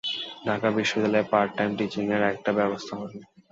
ঢাকা 0.45 0.67
বিশ্ববিদ্যালয়ে 0.77 1.29
part 1.31 1.51
time 1.57 1.71
টীচিং-এর 1.77 2.23
একটা 2.31 2.51
ব্যবস্থা 2.59 2.93
হল। 2.99 3.11